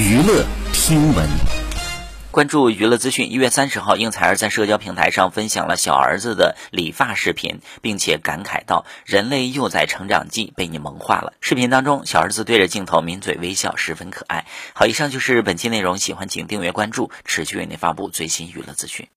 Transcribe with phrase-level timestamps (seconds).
[0.00, 1.28] 娱乐听闻
[2.30, 3.30] 关注娱乐资讯。
[3.30, 14.46] 一月三十号，应采儿在社交平台上分享了小儿子的理发视频，并且感慨道：「人类幼崽成长记被你萌化了。」视频当中小儿子对着镜头抿嘴微笑，十分可爱。
[14.72, 19.06] 好，以上就是本期内容，喜欢请订阅关注，持续为您发布最新娱乐资讯。